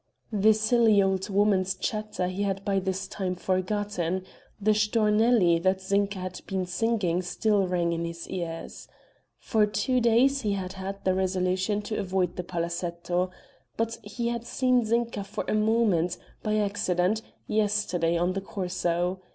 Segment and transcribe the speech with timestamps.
[0.33, 4.25] The silly old woman's chatter he had by this time forgotten;
[4.59, 8.87] the Stornelli that Zinka had been singing still rang in his ears.
[9.37, 13.29] For two days he had had the resolution to avoid the Palazetto,
[13.77, 19.21] but he had seen Zinka for a moment, by accident, yesterday on the Corso.